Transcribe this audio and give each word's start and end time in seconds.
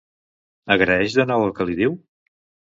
Agraeix 0.77 1.19
de 1.19 1.27
nou 1.33 1.47
el 1.51 1.55
que 1.61 1.71
li 1.71 1.79
diu? 1.85 1.97